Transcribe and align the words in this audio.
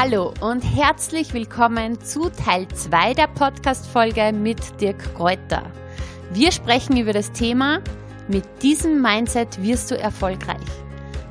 Hallo 0.00 0.32
und 0.40 0.60
herzlich 0.60 1.34
willkommen 1.34 2.00
zu 2.00 2.30
Teil 2.30 2.68
2 2.68 3.14
der 3.14 3.26
Podcast-Folge 3.26 4.32
mit 4.32 4.80
Dirk 4.80 5.12
Kräuter. 5.16 5.64
Wir 6.32 6.52
sprechen 6.52 6.96
über 6.96 7.12
das 7.12 7.32
Thema 7.32 7.80
Mit 8.28 8.44
diesem 8.62 9.02
Mindset 9.02 9.60
wirst 9.60 9.90
du 9.90 9.98
erfolgreich. 9.98 10.68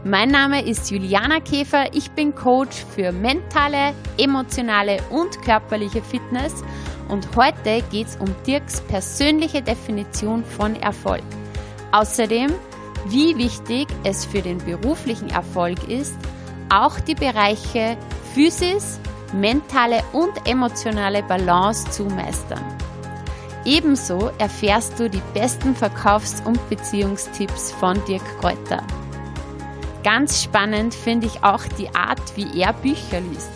Mein 0.04 0.32
Name 0.32 0.66
ist 0.66 0.91
Juliana 0.91 1.40
Käfer, 1.40 1.86
ich 1.94 2.12
bin 2.12 2.36
Coach 2.36 2.84
für 2.94 3.14
mentale, 3.14 3.94
emotionale 4.18 4.98
und 5.12 5.41
körperliche 5.44 6.02
Fitness 6.02 6.54
und 7.08 7.26
heute 7.38 7.81
geht 7.90 8.08
es 8.08 8.18
um 8.18 8.36
Dirks 8.45 8.81
persönliche 8.81 9.62
Definition 9.62 10.44
von 10.44 10.76
Erfolg. 10.76 11.23
Außerdem, 11.94 12.52
wie 13.08 13.38
wichtig 13.38 13.88
es 14.04 14.26
für 14.26 14.41
den 14.41 14.58
beruflichen 14.58 15.30
Erfolg 15.30 15.88
ist, 15.88 16.18
auch 16.70 16.99
die 16.99 17.16
Bereiche 17.16 17.95
Physis, 18.34 18.99
mentale 19.34 20.04
und 20.13 20.31
emotionale 20.48 21.23
Balance 21.23 21.90
zu 21.91 22.05
meistern. 22.05 22.63
Ebenso 23.66 24.31
erfährst 24.38 24.98
du 25.00 25.09
die 25.09 25.22
besten 25.34 25.76
Verkaufs- 25.76 26.41
und 26.45 26.70
Beziehungstipps 26.70 27.72
von 27.73 28.02
Dirk 28.05 28.23
Kräuter. 28.40 28.81
Ganz 30.03 30.41
spannend 30.41 30.94
finde 30.94 31.27
ich 31.27 31.44
auch 31.44 31.63
die 31.77 31.94
Art, 31.94 32.22
wie 32.36 32.59
er 32.59 32.72
Bücher 32.72 33.20
liest. 33.20 33.52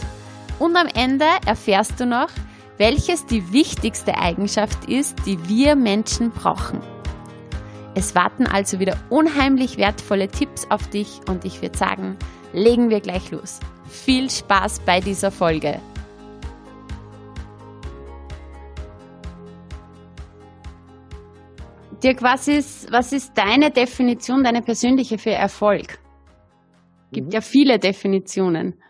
Und 0.60 0.76
am 0.76 0.88
Ende 0.88 1.26
erfährst 1.46 2.00
du 2.00 2.06
noch, 2.06 2.30
welches 2.78 3.26
die 3.26 3.54
wichtigste 3.54 4.18
Eigenschaft 4.18 4.86
ist, 4.90 5.16
die 5.26 5.48
wir 5.48 5.76
Menschen 5.76 6.32
brauchen. 6.32 6.82
Es 7.96 8.16
warten 8.16 8.48
also 8.48 8.80
wieder 8.80 8.98
unheimlich 9.10 9.78
wertvolle 9.78 10.28
Tipps 10.28 10.66
auf 10.70 10.88
dich 10.90 11.22
und 11.30 11.46
ich 11.46 11.62
würde 11.62 11.78
sagen, 11.78 12.18
legen 12.54 12.90
wir 12.90 13.00
gleich 13.00 13.32
los. 13.32 13.60
Viel 13.92 14.30
Spaß 14.30 14.80
bei 14.80 15.02
dieser 15.02 15.32
Folge. 15.32 15.80
Dirk, 22.02 22.24
was 22.24 22.48
ist, 22.48 22.92
was 22.92 23.12
ist 23.12 23.38
deine 23.38 23.70
Definition, 23.70 24.44
deine 24.44 24.62
persönliche 24.62 25.18
für 25.18 25.32
Erfolg? 25.32 26.00
Gibt 27.12 27.28
mhm. 27.28 27.34
ja 27.34 27.42
viele 27.42 27.78
Definitionen. 27.78 28.82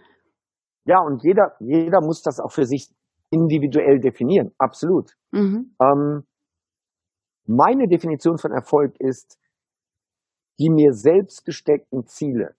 Ja, 0.85 0.99
und 1.01 1.23
jeder, 1.23 1.55
jeder 1.59 1.99
muss 2.01 2.21
das 2.21 2.39
auch 2.39 2.51
für 2.51 2.65
sich 2.65 2.87
individuell 3.31 3.99
definieren. 3.99 4.51
Absolut. 4.59 5.11
Mhm. 5.31 5.75
Ähm, 5.81 6.23
meine 7.47 7.87
Definition 7.87 8.37
von 8.37 8.51
Erfolg 8.51 8.95
ist, 8.99 9.39
die 10.59 10.69
mir 10.69 10.93
selbst 10.93 11.43
gesteckten 11.43 12.05
Ziele 12.05 12.55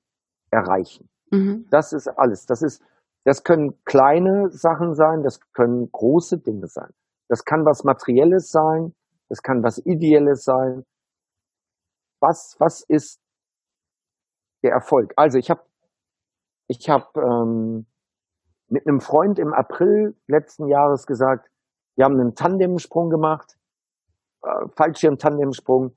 erreichen. 0.50 1.08
Mhm. 1.32 1.66
Das 1.70 1.92
ist 1.92 2.06
alles. 2.08 2.46
Das 2.46 2.62
ist, 2.62 2.82
das 3.24 3.42
können 3.42 3.82
kleine 3.84 4.50
Sachen 4.50 4.94
sein, 4.94 5.22
das 5.22 5.40
können 5.52 5.90
große 5.90 6.38
Dinge 6.38 6.66
sein. 6.66 6.90
Das 7.28 7.44
kann 7.44 7.64
was 7.64 7.84
Materielles 7.84 8.50
sein, 8.50 8.94
das 9.28 9.42
kann 9.42 9.62
was 9.62 9.78
Ideelles 9.84 10.44
sein. 10.44 10.84
Was, 12.20 12.56
was 12.58 12.82
ist 12.82 13.20
der 14.62 14.72
Erfolg? 14.72 15.12
Also 15.16 15.38
ich 15.38 15.50
habe 15.50 15.62
ich 16.68 16.88
hab, 16.88 17.16
ähm, 17.16 17.86
mit 18.68 18.86
einem 18.86 19.00
Freund 19.00 19.38
im 19.38 19.52
April 19.52 20.14
letzten 20.26 20.68
Jahres 20.68 21.06
gesagt, 21.06 21.50
wir 21.96 22.04
haben 22.04 22.18
einen 22.18 22.34
Tandemsprung 22.34 23.10
gemacht, 23.10 23.58
äh, 24.42 24.68
Fallschirm-Tandemsprung. 24.76 25.96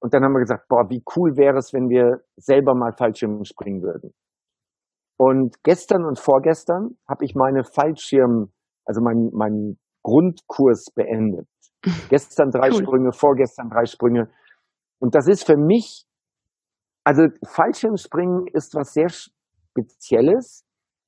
Und 0.00 0.14
dann 0.14 0.22
haben 0.22 0.32
wir 0.32 0.40
gesagt, 0.40 0.68
boah, 0.68 0.88
wie 0.90 1.02
cool 1.16 1.36
wäre 1.36 1.58
es, 1.58 1.72
wenn 1.72 1.88
wir 1.88 2.22
selber 2.36 2.74
mal 2.74 2.92
Fallschirm 2.92 3.44
springen 3.44 3.82
würden. 3.82 4.14
Und 5.16 5.62
gestern 5.62 6.04
und 6.04 6.18
vorgestern 6.18 6.96
habe 7.08 7.24
ich 7.24 7.34
meine 7.34 7.62
Fallschirm, 7.64 8.52
also 8.84 9.00
meinen 9.00 9.30
mein 9.32 9.78
Grundkurs 10.02 10.86
beendet. 10.94 11.48
gestern 12.10 12.50
drei 12.50 12.68
cool. 12.68 12.82
Sprünge, 12.82 13.12
vorgestern 13.12 13.68
drei 13.70 13.84
Sprünge. 13.84 14.30
Und 14.98 15.14
das 15.14 15.28
ist 15.28 15.46
für 15.46 15.56
mich, 15.56 16.06
also 17.04 17.22
Fallschirmspringen 17.46 18.46
ist 18.52 18.74
was 18.74 18.92
sehr 18.92 19.08
Spezielles, 19.08 20.64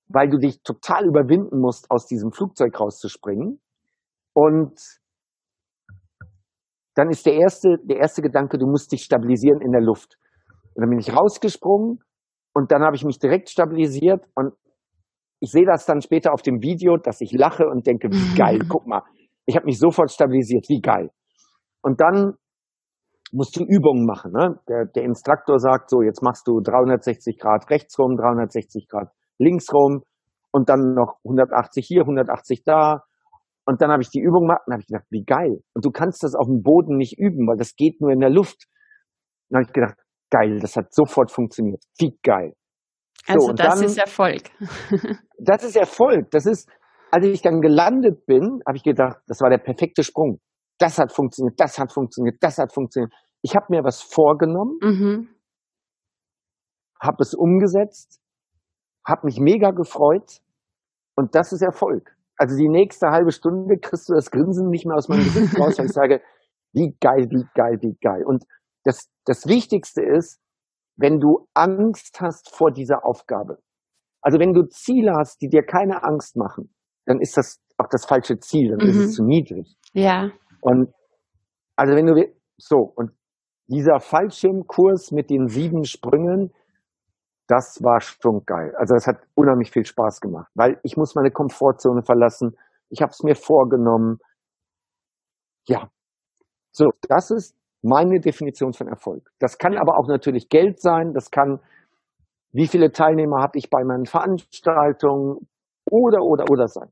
weil 0.09 0.28
du 0.28 0.39
dich 0.39 0.62
total 0.62 1.06
überwinden 1.06 1.61
musst, 1.61 1.91
aus 1.91 2.06
diesem 2.06 2.31
Flugzeug 2.31 2.78
rauszuspringen. 2.78 3.61
Und 4.34 4.78
dann 6.95 7.11
ist 7.11 7.27
der 7.27 7.34
erste, 7.34 7.77
der 7.83 7.99
erste 7.99 8.22
Gedanke, 8.22 8.59
du 8.59 8.66
musst 8.66 8.93
dich 8.93 9.03
stabilisieren 9.03 9.61
in 9.61 9.72
der 9.72 9.83
Luft. 9.83 10.19
Und 10.75 10.83
dann 10.83 10.91
bin 10.91 10.99
ich 10.99 11.12
rausgesprungen 11.12 12.00
und 12.56 12.72
dann 12.72 12.83
habe 12.83 12.97
ich 12.97 13.05
mich 13.05 13.19
direkt 13.19 13.50
stabilisiert 13.50 14.25
und 14.34 14.55
ich 15.41 15.50
sehe 15.50 15.67
das 15.67 15.84
dann 15.84 16.00
später 16.00 16.33
auf 16.33 16.41
dem 16.41 16.62
Video, 16.62 16.97
dass 16.97 17.21
ich 17.21 17.33
lache 17.33 17.67
und 17.67 17.87
denke, 17.87 18.09
wie 18.09 18.34
geil, 18.34 18.61
guck 18.67 18.87
mal, 18.87 19.03
ich 19.44 19.56
habe 19.56 19.67
mich 19.67 19.78
sofort 19.78 20.11
stabilisiert, 20.11 20.65
wie 20.71 20.81
geil. 20.81 21.11
Und 21.83 22.00
dann 22.00 22.33
musst 23.31 23.56
du 23.56 23.61
Übungen 23.62 24.06
machen. 24.06 24.33
Ne? 24.33 24.59
Der, 24.71 24.87
der 24.87 25.03
Instruktor 25.05 25.59
sagt 25.59 25.91
so, 25.91 26.00
jetzt 26.00 26.22
machst 26.22 26.49
du 26.49 26.62
360 26.62 27.39
Grad 27.39 27.69
rechts 27.69 27.99
rum, 27.99 28.16
360 28.16 28.89
Grad 28.89 29.11
links 29.39 29.66
rum 29.75 30.00
und 30.50 30.71
dann 30.71 30.95
noch 30.95 31.19
180 31.27 31.84
hier, 31.87 32.00
180 32.00 32.62
da. 32.65 33.03
Und 33.66 33.83
dann 33.83 33.91
habe 33.91 34.00
ich 34.00 34.09
die 34.09 34.21
Übung 34.21 34.47
gemacht 34.47 34.62
und 34.66 34.72
habe 34.72 34.81
ich 34.81 34.87
gedacht, 34.87 35.05
wie 35.11 35.25
geil. 35.25 35.61
Und 35.75 35.84
du 35.84 35.91
kannst 35.91 36.22
das 36.22 36.34
auf 36.34 36.47
dem 36.47 36.62
Boden 36.62 36.97
nicht 36.97 37.19
üben, 37.19 37.47
weil 37.47 37.59
das 37.59 37.77
geht 37.77 38.00
nur 38.00 38.12
in 38.12 38.21
der 38.21 38.31
Luft. 38.31 38.65
dann 39.50 39.59
habe 39.59 39.69
ich 39.69 39.75
gedacht, 39.75 40.06
geil, 40.31 40.59
das 40.60 40.76
hat 40.76 40.92
sofort 40.92 41.31
funktioniert. 41.31 41.82
Wie 41.98 42.19
geil. 42.22 42.54
So, 43.26 43.34
also 43.34 43.53
das 43.53 43.75
dann, 43.75 43.84
ist 43.84 43.98
Erfolg. 43.98 44.42
das 45.38 45.64
ist 45.64 45.76
Erfolg. 45.76 46.31
Das 46.31 46.47
ist, 46.47 46.70
als 47.10 47.26
ich 47.26 47.42
dann 47.42 47.60
gelandet 47.60 48.26
bin, 48.26 48.60
habe 48.66 48.76
ich 48.76 48.82
gedacht, 48.82 49.19
das 49.26 49.41
war 49.41 49.50
der 49.50 49.59
perfekte 49.59 50.03
Sprung. 50.03 50.41
Das 50.78 50.98
hat 50.98 51.12
funktioniert, 51.12 51.59
das 51.59 51.78
hat 51.78 51.92
funktioniert, 51.92 52.36
das 52.41 52.59
hat 52.59 52.72
funktioniert. 52.72 53.12
Ich 53.42 53.54
habe 53.56 53.66
mir 53.70 53.82
was 53.82 54.03
vorgenommen, 54.03 54.78
mhm. 54.82 55.28
habe 57.00 57.16
es 57.20 57.34
umgesetzt, 57.34 58.20
habe 59.06 59.26
mich 59.26 59.38
mega 59.41 59.70
gefreut 59.70 60.41
und 61.16 61.34
das 61.34 61.53
ist 61.53 61.62
Erfolg. 61.62 62.15
Also 62.36 62.56
die 62.56 62.69
nächste 62.69 63.09
halbe 63.09 63.32
Stunde 63.32 63.78
kriegst 63.78 64.09
du 64.09 64.15
das 64.15 64.31
Grinsen 64.31 64.69
nicht 64.69 64.84
mehr 64.84 64.97
aus 64.97 65.09
meinem 65.09 65.25
Gesicht 65.25 65.59
raus, 65.59 65.78
weil 65.78 65.86
ich 65.86 65.92
sage, 65.94 66.20
wie 66.72 66.94
geil, 67.00 67.26
wie 67.31 67.47
geil, 67.54 67.78
wie 67.81 67.97
geil. 68.03 68.22
Und 68.26 68.44
das, 68.86 69.10
das 69.24 69.47
Wichtigste 69.47 70.02
ist, 70.02 70.41
wenn 70.97 71.19
du 71.19 71.47
Angst 71.54 72.20
hast 72.20 72.54
vor 72.54 72.70
dieser 72.70 73.04
Aufgabe. 73.04 73.58
Also 74.22 74.38
wenn 74.38 74.52
du 74.52 74.62
Ziele 74.69 75.12
hast, 75.19 75.42
die 75.42 75.48
dir 75.48 75.62
keine 75.62 76.02
Angst 76.04 76.36
machen, 76.36 76.74
dann 77.04 77.20
ist 77.20 77.36
das 77.36 77.60
auch 77.78 77.88
das 77.91 78.06
falsche 78.06 78.38
Ziel, 78.38 78.70
dann 78.70 78.86
mhm. 78.86 78.91
ist 78.91 78.97
es 78.97 79.06
mhm. 79.06 79.12
zu 79.12 79.24
niedrig. 79.24 79.76
Ja. 79.92 80.30
Und 80.60 80.92
also 81.76 81.94
wenn 81.94 82.06
du 82.06 82.14
so 82.56 82.92
und 82.97 83.10
dieser 83.66 84.00
Fallschirmkurs 84.00 85.10
mit 85.10 85.30
den 85.30 85.48
sieben 85.48 85.84
Sprüngen, 85.84 86.53
das 87.48 87.80
war 87.82 88.00
schon 88.00 88.44
geil. 88.47 88.74
Also 88.78 88.94
es 88.94 89.06
hat 89.06 89.16
unheimlich 89.34 89.70
viel 89.70 89.84
Spaß 89.84 90.20
gemacht, 90.20 90.50
weil 90.54 90.80
ich 90.82 90.97
muss 90.97 91.14
meine 91.14 91.30
Komfortzone 91.30 92.03
verlassen. 92.03 92.56
Ich 92.88 93.03
habe 93.03 93.10
es 93.10 93.22
mir 93.22 93.34
vorgenommen. 93.34 94.18
Ja, 95.68 95.91
so 96.72 96.91
das 97.08 97.30
ist 97.30 97.56
meine 97.86 98.20
Definition 98.20 98.72
von 98.72 98.88
Erfolg. 98.88 99.30
Das 99.38 99.58
kann 99.58 99.78
aber 99.78 99.98
auch 99.98 100.08
natürlich 100.08 100.48
Geld 100.48 100.80
sein, 100.80 101.12
das 101.14 101.30
kann, 101.30 101.60
wie 102.52 102.66
viele 102.66 102.91
Teilnehmer 102.91 103.41
habe 103.42 103.58
ich 103.58 103.70
bei 103.70 103.84
meinen 103.84 104.06
Veranstaltungen 104.06 105.47
oder, 105.91 106.22
oder, 106.22 106.44
oder 106.50 106.66
sein. 106.66 106.88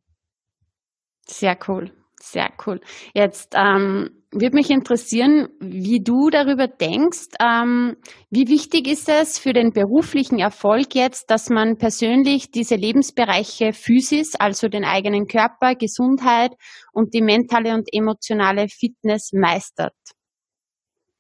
Sehr 1.27 1.57
cool, 1.69 1.91
sehr 2.21 2.51
cool. 2.65 2.81
Jetzt 3.15 3.55
ähm, 3.57 4.25
würde 4.31 4.57
mich 4.57 4.71
interessieren, 4.71 5.49
wie 5.61 6.01
du 6.03 6.29
darüber 6.31 6.69
denkst. 6.69 7.29
Ähm, 7.41 7.97
wie 8.31 8.49
wichtig 8.49 8.87
ist 8.87 9.09
es 9.09 9.39
für 9.39 9.53
den 9.53 9.73
beruflichen 9.73 10.39
Erfolg 10.39 10.95
jetzt, 10.95 11.31
dass 11.31 11.51
man 11.51 11.77
persönlich 11.77 12.51
diese 12.51 12.77
Lebensbereiche 12.77 13.73
Physis, 13.73 14.35
also 14.37 14.69
den 14.69 14.85
eigenen 14.85 15.27
Körper, 15.27 15.75
Gesundheit 15.75 16.53
und 16.93 17.15
die 17.15 17.23
mentale 17.23 17.75
und 17.75 17.89
emotionale 17.93 18.69
Fitness 18.69 19.31
meistert? 19.33 19.95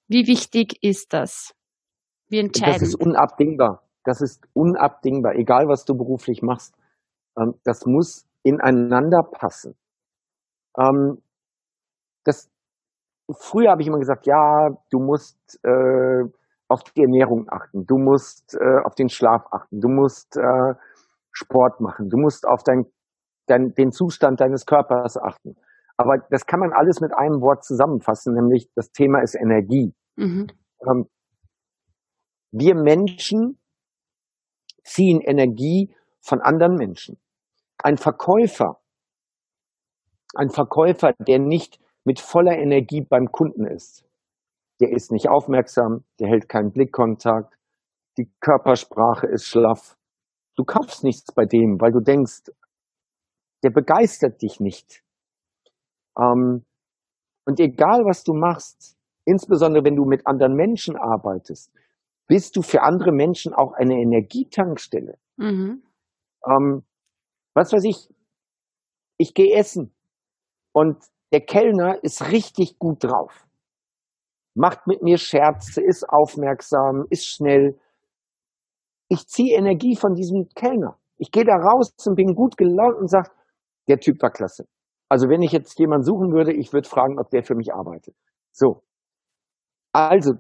Wie 0.09 0.27
wichtig 0.27 0.83
ist 0.83 1.13
das? 1.13 1.55
Wie 2.29 2.39
entscheidend? 2.39 2.77
Das 2.77 2.83
ist 2.83 2.95
unabdingbar. 2.95 3.83
Das 4.05 4.21
ist 4.21 4.47
unabdingbar, 4.53 5.35
egal 5.35 5.67
was 5.67 5.85
du 5.85 5.95
beruflich 5.95 6.43
machst. 6.43 6.75
Ähm, 7.39 7.55
das 7.65 7.87
muss 7.87 8.27
ineinander 8.43 9.23
passen. 9.23 9.75
Ähm, 10.79 11.23
das, 12.25 12.51
früher 13.31 13.71
habe 13.71 13.83
ich 13.83 13.89
immer 13.89 13.99
gesagt, 13.99 14.27
ja, 14.27 14.71
du 14.91 14.99
musst 14.99 15.39
äh, 15.65 16.25
auf 16.69 16.83
die 16.83 17.03
Ernährung 17.03 17.47
achten, 17.49 17.87
du 17.87 17.99
musst 17.99 18.55
äh, 18.55 18.85
auf 18.85 18.95
den 18.95 19.09
Schlaf 19.09 19.45
achten, 19.51 19.81
du 19.81 19.89
musst 19.89 20.37
äh, 20.37 20.75
Sport 21.33 21.81
machen, 21.81 22.09
du 22.09 22.19
musst 22.19 22.47
auf 22.47 22.63
dein, 22.63 22.87
dein, 23.47 23.75
den 23.75 23.91
Zustand 23.91 24.41
deines 24.41 24.67
Körpers 24.67 25.17
achten. 25.17 25.57
Aber 25.97 26.19
das 26.31 26.47
kann 26.47 26.61
man 26.61 26.73
alles 26.73 27.01
mit 27.01 27.13
einem 27.15 27.41
Wort 27.41 27.65
zusammenfassen, 27.65 28.35
nämlich 28.35 28.69
das 28.75 28.91
Thema 28.91 29.21
ist 29.23 29.35
Energie. 29.35 29.95
Mhm. 30.17 30.49
Ähm, 30.83 31.09
wir 32.51 32.75
Menschen 32.75 33.59
ziehen 34.83 35.21
Energie 35.21 35.95
von 36.21 36.41
anderen 36.41 36.75
Menschen. 36.77 37.19
ein 37.83 37.99
Verkäufer, 37.99 38.81
ein 40.35 40.49
Verkäufer, 40.51 41.13
der 41.19 41.39
nicht 41.39 41.79
mit 42.05 42.19
voller 42.19 42.57
Energie 42.57 43.03
beim 43.03 43.31
Kunden 43.31 43.67
ist, 43.67 44.05
der 44.81 44.91
ist 44.91 45.13
nicht 45.13 45.29
aufmerksam, 45.29 46.05
der 46.19 46.29
hält 46.29 46.49
keinen 46.49 46.73
Blickkontakt, 46.73 47.55
die 48.17 48.31
Körpersprache 48.41 49.27
ist 49.27 49.45
schlaff. 49.47 49.99
Du 50.57 50.65
kaufst 50.65 51.05
nichts 51.05 51.33
bei 51.35 51.45
dem, 51.45 51.81
weil 51.81 51.93
du 51.93 52.01
denkst, 52.01 52.51
der 53.63 53.71
begeistert 53.71 54.41
dich 54.41 54.61
nicht. 54.61 55.04
Ähm, 56.19 56.65
und 57.47 57.61
egal, 57.61 58.05
was 58.05 58.25
du 58.25 58.33
machst, 58.33 58.97
insbesondere 59.25 59.85
wenn 59.85 59.97
du 59.97 60.05
mit 60.05 60.27
anderen 60.27 60.55
Menschen 60.55 60.97
arbeitest, 60.97 61.73
bist 62.27 62.57
du 62.57 62.63
für 62.63 62.83
andere 62.83 63.13
Menschen 63.13 63.53
auch 63.53 63.73
eine 63.73 64.01
Energietankstelle. 64.01 65.19
Mhm. 65.37 65.83
Ähm, 66.47 66.83
was 67.55 67.73
weiß 67.73 67.85
ich, 67.85 68.09
ich 69.19 69.35
gehe 69.35 69.55
essen 69.55 69.95
und 70.73 70.97
der 71.33 71.41
Kellner 71.41 72.03
ist 72.03 72.31
richtig 72.31 72.79
gut 72.79 73.05
drauf. 73.05 73.47
Macht 74.55 74.87
mit 74.87 75.03
mir 75.03 75.19
Scherze, 75.19 75.83
ist 75.83 76.09
aufmerksam, 76.09 77.07
ist 77.11 77.27
schnell. 77.27 77.79
Ich 79.09 79.27
ziehe 79.27 79.57
Energie 79.57 79.97
von 79.97 80.15
diesem 80.15 80.49
Kellner. 80.55 80.99
Ich 81.19 81.31
gehe 81.31 81.45
da 81.45 81.57
raus 81.57 81.93
und 82.07 82.15
bin 82.15 82.35
gut 82.35 82.57
gelaunt 82.57 82.99
und 82.99 83.09
sage, 83.09 83.31
der 83.89 83.99
Typ 83.99 84.23
war 84.23 84.31
klasse. 84.31 84.67
Also 85.15 85.29
wenn 85.29 85.43
ich 85.43 85.53
jetzt 85.53 85.79
jemanden 85.79 86.05
suchen 86.05 86.33
würde, 86.33 86.53
ich 86.53 86.73
würde 86.73 86.89
fragen, 86.89 87.21
ob 87.21 87.31
der 87.31 87.45
für 87.45 87.55
mich 87.55 87.73
arbeitet. 87.73 88.17
So. 88.51 88.83
Also, 89.93 90.33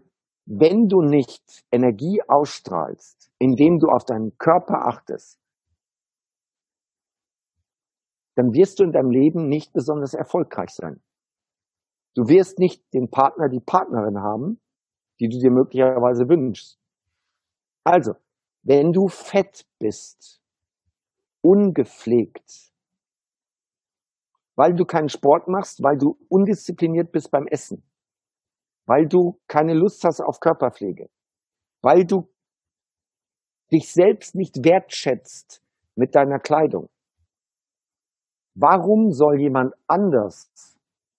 wenn 0.47 0.89
du 0.89 1.01
nicht 1.01 1.65
Energie 1.71 2.21
ausstrahlst, 2.27 3.31
indem 3.39 3.79
du 3.79 3.87
auf 3.87 4.05
deinen 4.05 4.37
Körper 4.37 4.89
achtest, 4.89 5.39
dann 8.35 8.53
wirst 8.53 8.81
du 8.81 8.83
in 8.83 8.91
deinem 8.91 9.13
Leben 9.13 9.49
nicht 9.49 9.73
besonders 9.73 10.13
erfolgreich 10.13 10.71
sein. 10.71 11.01
Du 12.17 12.27
wirst 12.27 12.59
nicht 12.59 12.83
den 12.93 13.09
Partner, 13.11 13.49
die 13.49 13.61
Partnerin 13.61 14.19
haben, 14.19 14.61
die 15.21 15.29
du 15.29 15.39
dir 15.39 15.53
möglicherweise 15.53 16.29
wünschst. 16.29 16.81
Also, 17.85 18.15
wenn 18.65 18.93
du 18.93 19.07
fett 19.07 19.69
bist, 19.79 20.43
ungepflegt, 21.43 22.74
weil 24.57 24.75
du 24.75 24.85
keinen 24.85 25.09
Sport 25.09 25.49
machst, 25.49 25.83
weil 25.83 25.99
du 25.99 26.17
undiszipliniert 26.29 27.13
bist 27.13 27.31
beim 27.31 27.47
Essen, 27.47 27.83
weil 28.87 29.07
du 29.07 29.41
keine 29.49 29.75
Lust 29.75 30.05
hast 30.05 30.21
auf 30.21 30.41
Körperpflege, 30.41 31.09
weil 31.83 32.05
du 32.05 32.29
dich 33.73 33.93
selbst 33.93 34.35
nicht 34.35 34.65
wertschätzt 34.65 35.63
mit 35.97 36.15
deiner 36.15 36.39
Kleidung. 36.39 36.89
Warum 38.55 39.11
soll 39.11 39.41
jemand 39.41 39.75
anders 39.89 40.79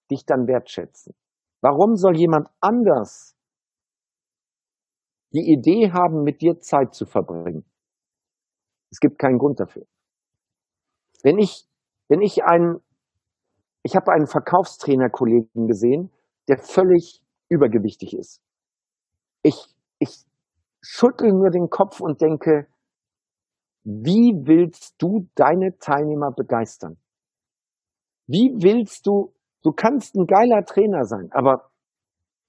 dich 0.09 0.25
dann 0.25 0.47
wertschätzen? 0.47 1.13
Warum 1.61 1.95
soll 1.95 2.15
jemand 2.15 2.47
anders 2.61 3.35
die 5.33 5.51
Idee 5.51 5.91
haben, 5.91 6.23
mit 6.23 6.41
dir 6.41 6.59
Zeit 6.59 6.93
zu 6.93 7.05
verbringen? 7.05 7.65
Es 8.91 8.99
gibt 8.99 9.19
keinen 9.19 9.37
Grund 9.37 9.59
dafür. 9.59 9.85
Wenn 11.23 11.39
ich, 11.39 11.67
wenn 12.07 12.21
ich 12.21 12.43
einen, 12.43 12.79
ich 13.85 13.95
habe 13.95 14.11
einen 14.11 14.25
Verkaufstrainer-Kollegen 14.25 15.67
gesehen, 15.67 16.09
der 16.47 16.57
völlig 16.57 17.21
übergewichtig 17.49 18.17
ist. 18.17 18.41
Ich, 19.43 19.75
ich 19.99 20.25
schüttel 20.81 21.31
nur 21.31 21.51
den 21.51 21.69
Kopf 21.69 22.01
und 22.01 22.19
denke, 22.19 22.65
wie 23.83 24.33
willst 24.47 24.95
du 24.97 25.29
deine 25.35 25.77
Teilnehmer 25.77 26.31
begeistern? 26.31 26.97
Wie 28.25 28.55
willst 28.57 29.05
du, 29.05 29.35
du 29.61 29.71
kannst 29.71 30.15
ein 30.15 30.25
geiler 30.25 30.65
Trainer 30.65 31.05
sein, 31.05 31.29
aber 31.31 31.69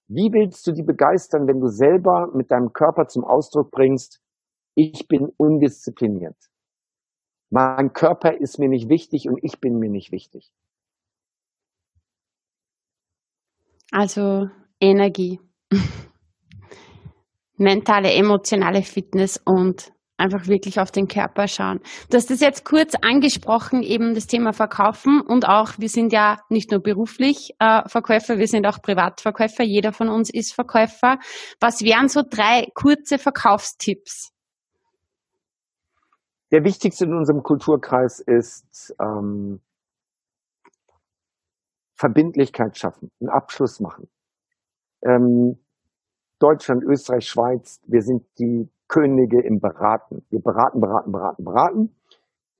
wie 0.08 0.32
willst 0.32 0.66
du 0.66 0.72
die 0.72 0.84
begeistern, 0.84 1.46
wenn 1.46 1.60
du 1.60 1.66
selber 1.66 2.30
mit 2.32 2.50
deinem 2.50 2.72
Körper 2.72 3.08
zum 3.08 3.26
Ausdruck 3.26 3.70
bringst, 3.70 4.22
ich 4.74 5.06
bin 5.06 5.30
undiszipliniert. 5.36 6.38
Mein 7.50 7.92
Körper 7.92 8.40
ist 8.40 8.58
mir 8.58 8.70
nicht 8.70 8.88
wichtig 8.88 9.28
und 9.28 9.38
ich 9.42 9.60
bin 9.60 9.78
mir 9.78 9.90
nicht 9.90 10.12
wichtig. 10.12 10.50
Also 13.92 14.48
Energie, 14.80 15.40
mentale, 17.56 18.12
emotionale 18.12 18.82
Fitness 18.82 19.40
und 19.44 19.92
einfach 20.18 20.46
wirklich 20.46 20.80
auf 20.80 20.90
den 20.90 21.08
Körper 21.08 21.46
schauen. 21.46 21.80
Du 22.10 22.16
hast 22.16 22.30
das 22.30 22.40
jetzt 22.40 22.64
kurz 22.64 22.94
angesprochen, 23.00 23.82
eben 23.82 24.14
das 24.14 24.26
Thema 24.26 24.52
Verkaufen 24.52 25.20
und 25.20 25.46
auch, 25.46 25.78
wir 25.78 25.88
sind 25.88 26.12
ja 26.12 26.38
nicht 26.48 26.70
nur 26.70 26.80
beruflich 26.80 27.50
äh, 27.58 27.88
Verkäufer, 27.88 28.38
wir 28.38 28.48
sind 28.48 28.66
auch 28.66 28.80
Privatverkäufer, 28.80 29.62
jeder 29.62 29.92
von 29.92 30.08
uns 30.08 30.30
ist 30.32 30.54
Verkäufer. 30.54 31.18
Was 31.60 31.82
wären 31.82 32.08
so 32.08 32.22
drei 32.28 32.68
kurze 32.74 33.18
Verkaufstipps? 33.18 34.32
Der 36.52 36.64
wichtigste 36.64 37.04
in 37.04 37.12
unserem 37.12 37.42
Kulturkreis 37.42 38.20
ist 38.20 38.94
ähm, 39.00 39.60
Verbindlichkeit 41.96 42.76
schaffen, 42.76 43.10
einen 43.20 43.30
Abschluss 43.30 43.80
machen. 43.80 44.08
Ähm, 45.02 45.58
Deutschland, 46.38 46.84
Österreich, 46.84 47.26
Schweiz, 47.26 47.80
wir 47.86 48.02
sind 48.02 48.22
die 48.38 48.68
Könige 48.88 49.42
im 49.42 49.58
Beraten. 49.58 50.24
Wir 50.30 50.40
beraten, 50.40 50.80
beraten, 50.80 51.10
beraten, 51.10 51.44
beraten. 51.44 51.96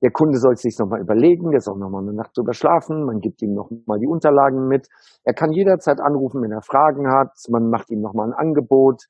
Der 0.01 0.11
Kunde 0.11 0.37
soll 0.37 0.55
sich 0.57 0.77
nochmal 0.77 1.01
überlegen, 1.01 1.51
der 1.51 1.61
soll 1.61 1.77
nochmal 1.77 2.03
eine 2.03 2.13
Nacht 2.13 2.37
drüber 2.37 2.53
schlafen, 2.53 3.03
man 3.03 3.19
gibt 3.19 3.41
ihm 3.41 3.53
nochmal 3.53 3.99
die 3.99 4.07
Unterlagen 4.07 4.67
mit. 4.67 4.87
Er 5.23 5.33
kann 5.33 5.51
jederzeit 5.51 5.99
anrufen, 5.99 6.41
wenn 6.43 6.51
er 6.51 6.61
Fragen 6.61 7.11
hat, 7.11 7.31
man 7.49 7.69
macht 7.69 7.89
ihm 7.89 8.01
nochmal 8.01 8.27
ein 8.27 8.33
Angebot, 8.33 9.05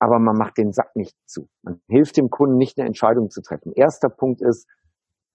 aber 0.00 0.18
man 0.18 0.36
macht 0.36 0.58
den 0.58 0.72
Sack 0.72 0.96
nicht 0.96 1.16
zu. 1.26 1.48
Man 1.62 1.80
hilft 1.88 2.16
dem 2.16 2.30
Kunden 2.30 2.56
nicht, 2.56 2.78
eine 2.78 2.88
Entscheidung 2.88 3.30
zu 3.30 3.42
treffen. 3.42 3.72
Erster 3.76 4.08
Punkt 4.08 4.42
ist, 4.42 4.68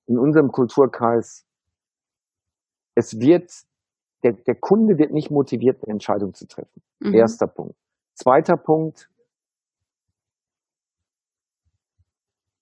in 0.05 0.17
unserem 0.17 0.51
Kulturkreis, 0.51 1.46
es 2.97 3.19
wird, 3.19 3.51
der, 4.23 4.33
der 4.33 4.55
Kunde 4.55 4.97
wird 4.97 5.11
nicht 5.11 5.29
motiviert, 5.29 5.83
eine 5.83 5.93
Entscheidung 5.93 6.33
zu 6.33 6.47
treffen. 6.47 6.81
Mhm. 6.99 7.13
Erster 7.13 7.47
Punkt. 7.47 7.75
Zweiter 8.15 8.57
Punkt, 8.57 9.09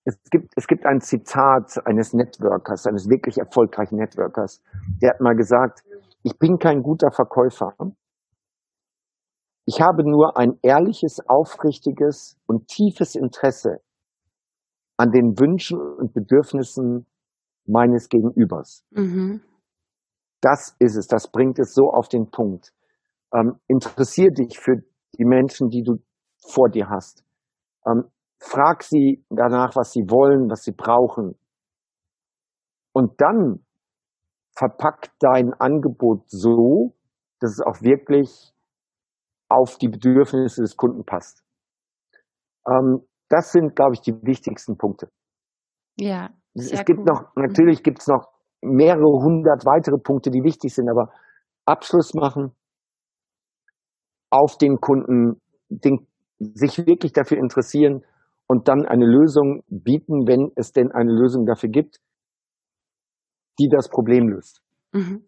es 0.04 0.20
gibt, 0.30 0.52
es 0.56 0.68
gibt 0.68 0.86
ein 0.86 1.00
Zitat 1.00 1.86
eines 1.86 2.14
Networkers, 2.14 2.86
eines 2.86 3.10
wirklich 3.10 3.38
erfolgreichen 3.38 3.96
Networkers, 3.96 4.62
der 5.02 5.12
hat 5.12 5.22
mal 5.22 5.36
gesagt, 5.36 5.84
ich 6.24 6.38
bin 6.38 6.58
kein 6.58 6.84
guter 6.84 7.12
Verkäufer. 7.12 7.74
Ich 9.66 9.82
habe 9.82 10.04
nur 10.04 10.38
ein 10.38 10.60
ehrliches, 10.62 11.22
aufrichtiges 11.28 12.38
und 12.46 12.68
tiefes 12.68 13.16
Interesse 13.16 13.80
an 14.98 15.12
den 15.12 15.40
Wünschen 15.40 15.80
und 15.80 16.14
Bedürfnissen 16.14 17.08
meines 17.66 18.10
Gegenübers. 18.10 18.86
Mhm. 18.92 19.42
Das 20.46 20.76
ist 20.78 20.96
es, 20.96 21.08
das 21.08 21.32
bringt 21.32 21.58
es 21.58 21.74
so 21.74 21.90
auf 21.90 22.08
den 22.08 22.30
Punkt. 22.30 22.72
Ähm, 23.34 23.60
interessier 23.66 24.30
dich 24.30 24.60
für 24.60 24.76
die 25.18 25.26
Menschen, 25.26 25.70
die 25.70 25.82
du 25.82 25.96
vor 26.52 26.70
dir 26.70 26.88
hast. 26.88 27.24
Ähm, 27.88 28.12
frag 28.40 28.84
sie 28.84 29.26
danach, 29.32 29.76
was 29.76 29.92
sie 29.92 30.04
wollen, 30.08 30.48
was 30.48 30.62
sie 30.62 30.74
brauchen. 30.74 31.36
Und 32.94 33.20
dann 33.20 33.66
verpack 34.56 35.10
dein 35.20 35.52
Angebot 35.56 36.30
so, 36.30 36.94
dass 37.40 37.54
es 37.54 37.62
auch 37.62 37.82
wirklich 37.82 38.54
auf 39.50 39.80
die 39.80 39.90
Bedürfnisse 39.90 40.62
des 40.62 40.78
Kunden 40.78 41.06
passt. 41.06 41.44
Ähm, 42.68 43.02
das 43.30 43.52
sind, 43.52 43.76
glaube 43.76 43.94
ich, 43.96 44.02
die 44.02 44.14
wichtigsten 44.22 44.78
Punkte. 44.78 45.10
Ja. 45.98 46.30
Es 46.54 46.86
gibt 46.86 47.00
cool. 47.00 47.06
noch, 47.06 47.36
natürlich 47.36 47.82
gibt 47.82 48.00
es 48.02 48.08
noch 48.08 48.35
mehrere 48.66 49.24
hundert 49.24 49.66
weitere 49.66 49.98
Punkte, 49.98 50.30
die 50.30 50.44
wichtig 50.44 50.74
sind, 50.74 50.90
aber 50.90 51.12
Abschluss 51.66 52.14
machen, 52.14 52.52
auf 54.30 54.58
den 54.58 54.78
Kunden, 54.80 55.42
den, 55.70 56.08
sich 56.40 56.78
wirklich 56.86 57.14
dafür 57.14 57.38
interessieren 57.38 58.04
und 58.48 58.68
dann 58.68 58.86
eine 58.86 59.06
Lösung 59.06 59.64
bieten, 59.70 60.28
wenn 60.28 60.52
es 60.56 60.72
denn 60.72 60.92
eine 60.92 61.12
Lösung 61.12 61.46
dafür 61.46 61.70
gibt, 61.70 61.98
die 63.60 63.70
das 63.70 63.90
Problem 63.90 64.28
löst. 64.28 64.62
Mhm. 64.92 65.26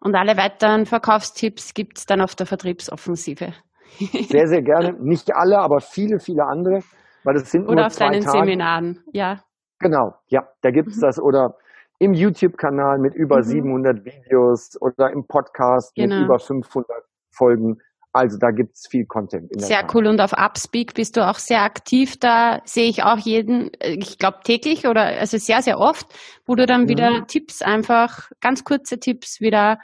Und 0.00 0.14
alle 0.14 0.36
weiteren 0.36 0.86
Verkaufstipps 0.86 1.74
gibt 1.74 1.98
es 1.98 2.06
dann 2.06 2.20
auf 2.20 2.34
der 2.34 2.46
Vertriebsoffensive. 2.46 3.54
Sehr, 3.98 4.46
sehr 4.46 4.62
gerne. 4.62 4.92
Nicht 5.00 5.34
alle, 5.34 5.58
aber 5.58 5.80
viele, 5.80 6.18
viele 6.18 6.44
andere. 6.44 6.80
Weil 7.24 7.34
das 7.34 7.50
sind 7.50 7.64
oder 7.64 7.74
nur 7.74 7.86
auf 7.86 7.96
deinen 7.96 8.20
Tage. 8.20 8.38
Seminaren, 8.38 9.02
ja. 9.12 9.40
Genau, 9.78 10.12
ja, 10.28 10.42
da 10.62 10.70
gibt 10.70 10.88
es 10.88 10.96
mhm. 10.98 11.00
das. 11.00 11.20
Oder 11.20 11.56
im 12.04 12.12
YouTube-Kanal 12.12 12.98
mit 12.98 13.14
über 13.14 13.38
mhm. 13.38 13.42
700 13.42 14.04
Videos 14.04 14.80
oder 14.80 15.10
im 15.10 15.26
Podcast 15.26 15.94
genau. 15.94 16.16
mit 16.16 16.24
über 16.24 16.38
500 16.38 16.90
Folgen. 17.30 17.78
Also 18.12 18.38
da 18.38 18.50
gibt's 18.50 18.86
viel 18.88 19.06
Content. 19.06 19.48
sehr 19.60 19.80
Tat. 19.80 19.94
cool. 19.94 20.06
Und 20.06 20.20
auf 20.20 20.32
Upspeak 20.34 20.94
bist 20.94 21.16
du 21.16 21.28
auch 21.28 21.38
sehr 21.38 21.62
aktiv. 21.62 22.16
Da 22.20 22.60
sehe 22.64 22.88
ich 22.88 23.02
auch 23.02 23.18
jeden, 23.18 23.72
ich 23.80 24.18
glaube 24.18 24.38
täglich 24.44 24.86
oder 24.86 25.02
also 25.02 25.36
sehr, 25.38 25.62
sehr 25.62 25.78
oft, 25.78 26.06
wo 26.46 26.54
du 26.54 26.64
dann 26.66 26.82
mhm. 26.82 26.88
wieder 26.88 27.26
Tipps 27.26 27.60
einfach, 27.60 28.30
ganz 28.40 28.62
kurze 28.62 29.00
Tipps 29.00 29.40
wieder 29.40 29.78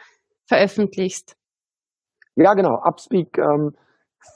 veröffentlichst. 0.46 1.34
Ja, 2.36 2.54
genau. 2.54 2.80
Upspeak 2.84 3.36
ähm, 3.38 3.72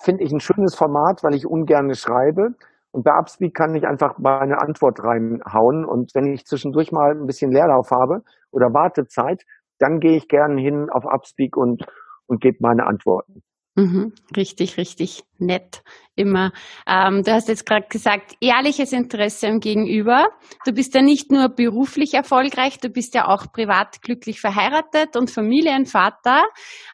finde 0.03 0.25
ich 0.25 0.33
ein 0.33 0.41
schönes 0.41 0.75
Format, 0.75 1.23
weil 1.23 1.35
ich 1.35 1.47
ungern 1.47 1.95
schreibe. 1.95 2.55
Und 2.95 3.03
bei 3.03 3.11
Upspeak 3.11 3.55
kann 3.55 3.75
ich 3.75 3.89
einfach 3.89 4.19
meine 4.19 4.61
Antwort 4.63 5.03
reinhauen. 5.03 5.85
Und 5.85 6.15
wenn 6.15 6.33
ich 6.33 6.45
zwischendurch 6.45 6.93
mal 6.93 7.11
ein 7.11 7.27
bisschen 7.27 7.51
Leerlauf 7.51 7.91
habe 7.91 8.23
oder 8.53 8.73
Wartezeit, 8.73 9.43
dann 9.81 9.99
gehe 9.99 10.17
ich 10.17 10.29
gerne 10.29 10.61
hin 10.61 10.87
auf 10.93 11.05
Upspeak 11.05 11.57
und, 11.57 11.85
und 12.29 12.41
gebe 12.41 12.59
meine 12.61 12.87
Antworten. 12.87 13.43
Mhm, 13.75 14.13
richtig, 14.37 14.77
richtig 14.77 15.25
nett 15.39 15.83
immer. 16.15 16.53
Ähm, 16.87 17.25
du 17.25 17.33
hast 17.33 17.49
jetzt 17.49 17.67
gerade 17.67 17.89
gesagt, 17.89 18.37
ehrliches 18.41 18.93
Interesse 18.93 19.49
im 19.49 19.59
Gegenüber. 19.59 20.29
Du 20.65 20.71
bist 20.71 20.95
ja 20.95 21.03
nicht 21.03 21.33
nur 21.33 21.49
beruflich 21.49 22.15
erfolgreich, 22.15 22.79
du 22.79 22.91
bist 22.91 23.17
ja 23.17 23.27
auch 23.27 23.51
privat 23.51 24.03
glücklich 24.03 24.41
verheiratet 24.41 25.17
und 25.17 25.33
Familienvater. 25.33 26.45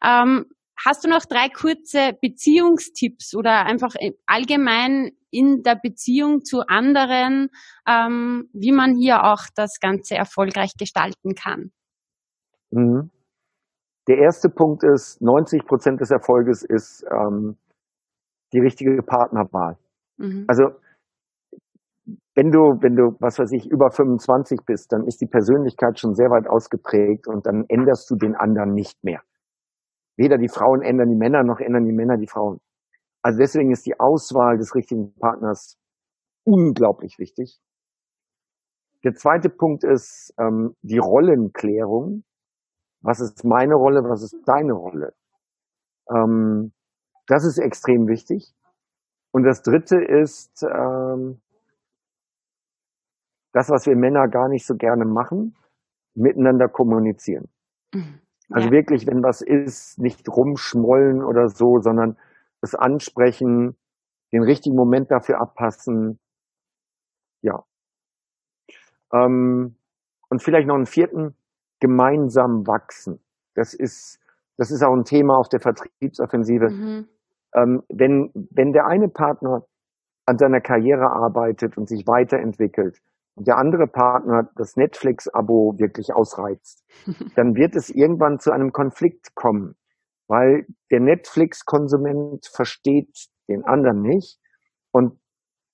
Ähm, 0.02 0.46
hast 0.84 1.04
du 1.04 1.08
noch 1.08 1.24
drei 1.26 1.48
kurze 1.48 2.12
Beziehungstipps 2.20 3.34
oder 3.34 3.66
einfach 3.66 3.94
allgemein 4.26 5.10
in 5.30 5.62
der 5.62 5.76
Beziehung 5.80 6.42
zu 6.44 6.62
anderen, 6.66 7.50
ähm, 7.86 8.48
wie 8.52 8.72
man 8.72 8.96
hier 8.96 9.24
auch 9.24 9.42
das 9.54 9.78
Ganze 9.80 10.16
erfolgreich 10.16 10.72
gestalten 10.78 11.34
kann? 11.34 11.70
Mhm. 12.70 13.10
Der 14.08 14.18
erste 14.18 14.48
Punkt 14.48 14.82
ist, 14.82 15.20
90 15.20 15.66
Prozent 15.66 16.00
des 16.00 16.10
Erfolges 16.10 16.64
ist 16.64 17.04
ähm, 17.10 17.56
die 18.52 18.58
richtige 18.58 19.02
Partnerwahl. 19.02 19.76
Mhm. 20.16 20.46
Also 20.48 20.64
wenn 22.34 22.50
du, 22.50 22.58
wenn 22.80 22.96
du, 22.96 23.16
was 23.20 23.38
weiß 23.38 23.52
ich, 23.52 23.70
über 23.70 23.90
25 23.90 24.60
bist, 24.66 24.92
dann 24.92 25.06
ist 25.06 25.20
die 25.20 25.26
Persönlichkeit 25.26 25.98
schon 25.98 26.14
sehr 26.14 26.30
weit 26.30 26.48
ausgeprägt 26.48 27.28
und 27.28 27.46
dann 27.46 27.64
änderst 27.68 28.10
du 28.10 28.16
den 28.16 28.34
anderen 28.34 28.72
nicht 28.72 29.04
mehr. 29.04 29.20
Weder 30.20 30.36
die 30.36 30.50
Frauen 30.50 30.82
ändern 30.82 31.08
die 31.08 31.16
Männer, 31.16 31.42
noch 31.42 31.60
ändern 31.60 31.86
die 31.86 31.94
Männer 31.94 32.18
die 32.18 32.26
Frauen. 32.26 32.60
Also 33.22 33.38
deswegen 33.38 33.70
ist 33.70 33.86
die 33.86 33.98
Auswahl 33.98 34.58
des 34.58 34.74
richtigen 34.74 35.14
Partners 35.14 35.78
unglaublich 36.44 37.18
wichtig. 37.18 37.58
Der 39.02 39.14
zweite 39.14 39.48
Punkt 39.48 39.82
ist 39.82 40.34
ähm, 40.38 40.76
die 40.82 40.98
Rollenklärung. 40.98 42.24
Was 43.00 43.20
ist 43.20 43.46
meine 43.46 43.74
Rolle? 43.74 44.02
Was 44.04 44.22
ist 44.22 44.36
deine 44.44 44.74
Rolle? 44.74 45.14
Ähm, 46.10 46.72
das 47.26 47.46
ist 47.46 47.56
extrem 47.56 48.06
wichtig. 48.06 48.52
Und 49.32 49.44
das 49.44 49.62
dritte 49.62 50.04
ist 50.04 50.62
ähm, 50.64 51.40
das, 53.54 53.70
was 53.70 53.86
wir 53.86 53.96
Männer 53.96 54.28
gar 54.28 54.50
nicht 54.50 54.66
so 54.66 54.74
gerne 54.74 55.06
machen, 55.06 55.56
miteinander 56.14 56.68
kommunizieren. 56.68 57.48
Mhm. 57.94 58.20
Also 58.50 58.66
ja. 58.66 58.72
wirklich, 58.72 59.06
wenn 59.06 59.22
was 59.22 59.42
ist, 59.42 59.98
nicht 59.98 60.28
rumschmollen 60.28 61.22
oder 61.22 61.48
so, 61.48 61.78
sondern 61.80 62.16
es 62.60 62.74
ansprechen, 62.74 63.76
den 64.32 64.42
richtigen 64.42 64.76
Moment 64.76 65.10
dafür 65.10 65.40
abpassen. 65.40 66.18
Ja. 67.42 67.64
Ähm, 69.12 69.76
und 70.28 70.42
vielleicht 70.42 70.68
noch 70.68 70.76
einen 70.76 70.86
vierten, 70.86 71.34
gemeinsam 71.80 72.66
wachsen. 72.66 73.20
Das 73.54 73.74
ist, 73.74 74.20
das 74.56 74.70
ist 74.70 74.82
auch 74.82 74.94
ein 74.94 75.04
Thema 75.04 75.36
auf 75.38 75.48
der 75.48 75.60
Vertriebsoffensive. 75.60 76.68
Mhm. 76.70 77.08
Ähm, 77.54 77.82
wenn, 77.88 78.30
wenn 78.34 78.72
der 78.72 78.86
eine 78.86 79.08
Partner 79.08 79.64
an 80.26 80.38
seiner 80.38 80.60
Karriere 80.60 81.10
arbeitet 81.10 81.76
und 81.76 81.88
sich 81.88 82.06
weiterentwickelt 82.06 83.00
der 83.36 83.56
andere 83.56 83.86
Partner 83.86 84.50
das 84.56 84.76
Netflix-Abo 84.76 85.74
wirklich 85.78 86.12
ausreizt, 86.14 86.84
dann 87.36 87.54
wird 87.54 87.76
es 87.76 87.90
irgendwann 87.90 88.38
zu 88.38 88.50
einem 88.52 88.72
Konflikt 88.72 89.34
kommen, 89.34 89.76
weil 90.28 90.66
der 90.90 91.00
Netflix-Konsument 91.00 92.46
versteht 92.52 93.28
den 93.48 93.64
anderen 93.64 94.02
nicht 94.02 94.38
und 94.92 95.18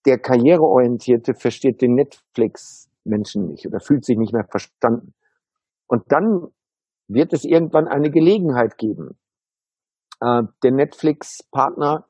der 0.07 0.19
Karriereorientierte 0.19 1.35
versteht 1.35 1.83
den 1.83 1.95
Netflix-Menschen 1.95 3.49
nicht 3.49 3.67
oder 3.67 3.81
fühlt 3.81 4.05
sich 4.05 4.17
nicht 4.17 4.33
mehr 4.33 4.47
verstanden. 4.49 5.15
Und 5.89 6.05
dann 6.09 6.47
wird 7.09 7.33
es 7.33 7.45
irgendwann 7.45 7.89
eine 7.89 8.11
Gelegenheit 8.11 8.79
geben. 8.79 9.19
Äh, 10.21 10.43
der 10.63 10.73
Netflix-Partner 10.73 12.07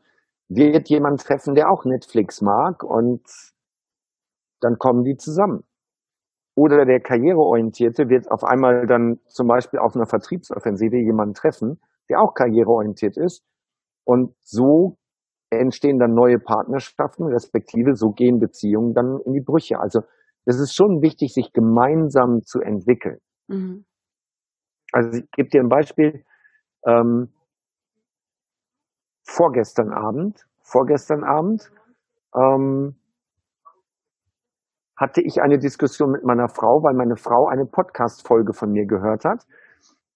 wird 0.48 0.88
jemand 0.88 1.20
treffen, 1.20 1.54
der 1.54 1.70
auch 1.70 1.84
Netflix 1.84 2.40
mag 2.40 2.82
und 2.82 3.22
dann 4.60 4.78
kommen 4.78 5.04
die 5.04 5.16
zusammen. 5.16 5.64
Oder 6.56 6.86
der 6.86 7.00
Karriereorientierte 7.00 8.08
wird 8.08 8.30
auf 8.30 8.42
einmal 8.42 8.86
dann 8.86 9.18
zum 9.26 9.46
Beispiel 9.46 9.78
auf 9.78 9.94
einer 9.94 10.06
Vertriebsoffensive 10.06 10.96
jemanden 10.96 11.34
treffen, 11.34 11.80
der 12.08 12.20
auch 12.20 12.32
karriereorientiert 12.32 13.16
ist. 13.18 13.44
Und 14.04 14.34
so 14.42 14.96
entstehen 15.50 15.98
dann 15.98 16.14
neue 16.14 16.38
Partnerschaften, 16.38 17.26
respektive 17.26 17.94
so 17.94 18.10
gehen 18.10 18.38
Beziehungen 18.38 18.94
dann 18.94 19.20
in 19.24 19.34
die 19.34 19.42
Brüche. 19.42 19.78
Also 19.78 20.00
es 20.46 20.58
ist 20.58 20.74
schon 20.74 21.02
wichtig, 21.02 21.34
sich 21.34 21.52
gemeinsam 21.52 22.42
zu 22.42 22.60
entwickeln. 22.60 23.18
Mhm. 23.48 23.84
Also 24.92 25.18
ich 25.18 25.30
gebe 25.32 25.48
dir 25.48 25.60
ein 25.60 25.68
Beispiel. 25.68 26.24
Ähm, 26.86 27.32
vorgestern 29.24 29.92
Abend, 29.92 30.46
vorgestern 30.62 31.24
Abend 31.24 31.70
ähm, 32.34 32.94
hatte 34.96 35.20
ich 35.20 35.42
eine 35.42 35.58
Diskussion 35.58 36.12
mit 36.12 36.24
meiner 36.24 36.48
Frau, 36.48 36.82
weil 36.82 36.94
meine 36.94 37.16
Frau 37.16 37.48
eine 37.48 37.66
Podcast-Folge 37.66 38.54
von 38.54 38.70
mir 38.70 38.86
gehört 38.86 39.24
hat, 39.24 39.44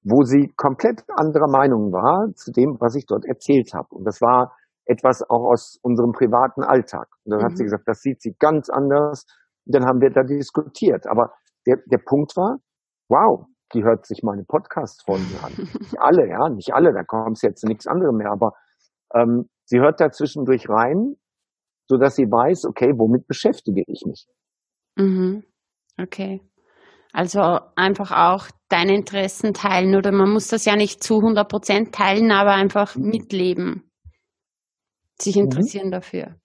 wo 0.02 0.22
sie 0.22 0.52
komplett 0.56 1.04
anderer 1.14 1.50
Meinung 1.50 1.92
war 1.92 2.32
zu 2.34 2.50
dem, 2.50 2.76
was 2.80 2.94
ich 2.94 3.04
dort 3.06 3.26
erzählt 3.26 3.74
habe. 3.74 3.88
Und 3.90 4.04
das 4.04 4.20
war 4.22 4.56
etwas 4.86 5.22
auch 5.28 5.52
aus 5.52 5.78
unserem 5.82 6.12
privaten 6.12 6.62
Alltag. 6.62 7.08
Und 7.24 7.32
dann 7.32 7.40
mhm. 7.40 7.44
hat 7.44 7.56
sie 7.56 7.64
mhm. 7.64 7.66
gesagt, 7.66 7.84
das 7.86 8.00
sieht 8.00 8.22
sie 8.22 8.34
ganz 8.38 8.70
anders. 8.70 9.26
Und 9.66 9.74
dann 9.74 9.84
haben 9.84 10.00
wir 10.00 10.10
da 10.10 10.22
diskutiert. 10.22 11.06
Aber 11.06 11.32
der, 11.66 11.76
der 11.86 11.98
Punkt 11.98 12.34
war, 12.36 12.56
wow, 13.08 13.44
die 13.74 13.84
hört 13.84 14.06
sich 14.06 14.22
meine 14.22 14.44
Podcast-Folgen 14.44 15.36
an. 15.44 15.52
Nicht 15.78 16.00
alle, 16.00 16.28
ja, 16.28 16.48
nicht 16.48 16.72
alle, 16.74 16.92
da 16.92 17.04
kommt 17.04 17.36
es 17.36 17.42
jetzt 17.42 17.64
nichts 17.64 17.86
anderes 17.86 18.14
mehr, 18.14 18.32
aber 18.32 18.52
ähm, 19.14 19.48
sie 19.64 19.78
hört 19.78 20.00
da 20.00 20.10
zwischendurch 20.10 20.68
rein, 20.68 21.14
so 21.86 21.96
dass 21.96 22.16
sie 22.16 22.24
weiß, 22.24 22.64
okay, 22.66 22.92
womit 22.96 23.26
beschäftige 23.28 23.84
ich 23.86 24.02
mich? 24.06 24.26
Mhm. 24.96 25.44
Okay. 25.98 26.40
Also 27.12 27.60
einfach 27.74 28.12
auch 28.12 28.48
deine 28.68 28.94
Interessen 28.94 29.52
teilen 29.52 29.96
oder 29.96 30.12
man 30.12 30.30
muss 30.30 30.48
das 30.48 30.64
ja 30.64 30.76
nicht 30.76 31.02
zu 31.02 31.16
100 31.16 31.48
Prozent 31.48 31.94
teilen, 31.94 32.30
aber 32.30 32.52
einfach 32.52 32.94
mitleben, 32.94 33.90
sich 35.20 35.36
mhm. 35.36 35.44
interessieren 35.44 35.88
mhm. 35.88 35.92
dafür. 35.92 36.36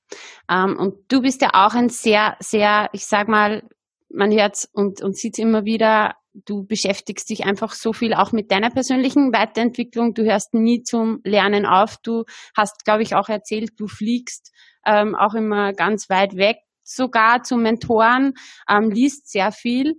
Ähm, 0.49 0.77
und 0.77 0.95
du 1.11 1.21
bist 1.21 1.41
ja 1.41 1.49
auch 1.53 1.73
ein 1.75 1.89
sehr, 1.89 2.35
sehr, 2.39 2.89
ich 2.93 3.05
sag 3.05 3.27
mal, 3.27 3.63
man 4.09 4.31
hört 4.31 4.67
und, 4.73 5.01
und 5.01 5.17
sieht 5.17 5.37
immer 5.37 5.65
wieder, 5.65 6.15
du 6.45 6.65
beschäftigst 6.65 7.29
dich 7.29 7.45
einfach 7.45 7.73
so 7.73 7.93
viel 7.93 8.13
auch 8.13 8.31
mit 8.31 8.51
deiner 8.51 8.69
persönlichen 8.69 9.33
Weiterentwicklung. 9.33 10.13
Du 10.13 10.23
hörst 10.23 10.53
nie 10.53 10.83
zum 10.83 11.21
Lernen 11.23 11.65
auf. 11.65 11.97
Du 12.03 12.23
hast, 12.55 12.83
glaube 12.85 13.03
ich, 13.03 13.15
auch 13.15 13.29
erzählt, 13.29 13.71
du 13.77 13.87
fliegst 13.87 14.51
ähm, 14.85 15.15
auch 15.15 15.33
immer 15.33 15.73
ganz 15.73 16.09
weit 16.09 16.35
weg, 16.35 16.57
sogar 16.86 17.44
zu 17.44 17.58
Mentoren, 17.58 18.34
ähm, 18.70 18.89
liest 18.89 19.30
sehr 19.30 19.51
viel. 19.51 19.96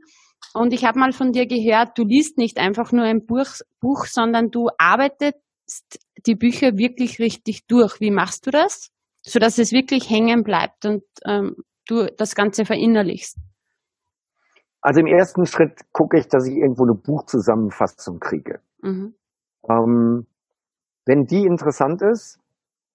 Und 0.55 0.73
ich 0.73 0.85
habe 0.85 0.99
mal 0.99 1.13
von 1.13 1.33
dir 1.33 1.47
gehört, 1.47 1.99
du 1.99 2.05
liest 2.05 2.39
nicht 2.39 2.59
einfach 2.59 2.93
nur 2.93 3.05
ein 3.05 3.27
Buch, 3.27 3.47
Buch, 3.81 4.07
sondern 4.07 4.51
du 4.51 4.69
arbeitest 4.79 5.37
die 6.27 6.35
Bücher 6.35 6.77
wirklich 6.77 7.19
richtig 7.19 7.67
durch. 7.67 8.01
Wie 8.01 8.11
machst 8.11 8.47
du 8.47 8.51
das? 8.51 8.91
Sodass 9.23 9.59
es 9.59 9.73
wirklich 9.73 10.09
hängen 10.09 10.45
bleibt 10.45 10.87
und 10.87 11.03
ähm, 11.27 11.57
du 11.87 12.07
das 12.17 12.35
Ganze 12.35 12.65
verinnerlichst. 12.65 13.37
Also 14.81 15.01
im 15.01 15.07
ersten 15.07 15.47
Schritt 15.47 15.81
gucke 15.93 16.19
ich, 16.19 16.29
dass 16.29 16.47
ich 16.47 16.55
irgendwo 16.55 16.85
eine 16.85 16.95
Buchzusammenfassung 16.95 18.21
kriege. 18.21 18.61
Mhm. 18.83 19.15
Ähm, 19.69 20.27
wenn 21.05 21.25
die 21.25 21.45
interessant 21.45 22.03
ist, 22.03 22.39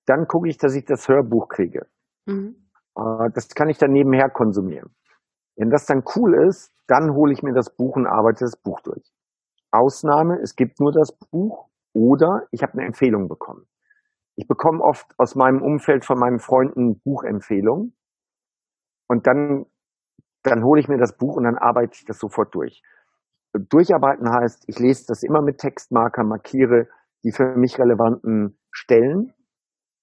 dann 0.06 0.26
gucke 0.28 0.50
ich, 0.50 0.58
dass 0.58 0.74
ich 0.76 0.86
das 0.86 1.08
Hörbuch 1.08 1.48
kriege. 1.50 1.88
Mhm. 2.26 2.56
Äh, 2.98 3.30
das 3.34 3.50
kann 3.50 3.70
ich 3.70 3.78
dann 3.78 3.92
nebenher 3.92 4.30
konsumieren. 4.30 4.96
Wenn 5.56 5.70
das 5.70 5.86
dann 5.86 6.04
cool 6.16 6.48
ist, 6.48 6.74
dann 6.88 7.14
hole 7.14 7.34
ich 7.34 7.44
mir 7.44 7.54
das 7.54 7.76
Buch 7.76 7.96
und 7.96 8.08
arbeite 8.08 8.46
das 8.46 8.58
Buch 8.58 8.82
durch. 8.82 9.12
Ausnahme, 9.72 10.40
es 10.42 10.56
gibt 10.56 10.80
nur 10.80 10.92
das 10.92 11.18
Buch 11.32 11.70
oder 11.94 12.48
ich 12.52 12.64
habe 12.64 12.74
eine 12.74 12.86
Empfehlung 12.86 13.28
bekommen. 13.28 13.68
Ich 14.36 14.48
bekomme 14.48 14.82
oft 14.82 15.14
aus 15.18 15.36
meinem 15.36 15.62
Umfeld 15.62 16.06
von 16.06 16.18
meinen 16.18 16.40
Freunden 16.40 17.00
Buchempfehlungen 17.00 17.96
und 19.08 19.28
dann 19.28 19.66
dann 20.44 20.64
hole 20.64 20.80
ich 20.80 20.88
mir 20.88 20.98
das 20.98 21.16
Buch 21.16 21.36
und 21.36 21.44
dann 21.44 21.58
arbeite 21.58 21.94
ich 21.94 22.06
das 22.06 22.18
sofort 22.18 22.54
durch. 22.56 22.82
Durcharbeiten 23.54 24.32
heißt, 24.32 24.64
ich 24.68 24.80
lese 24.80 25.06
das 25.08 25.24
immer 25.24 25.42
mit 25.42 25.58
Textmarker, 25.58 26.24
markiere 26.24 26.88
die 27.24 27.32
für 27.32 27.56
mich 27.56 27.78
relevanten 27.78 28.58
Stellen 28.72 29.34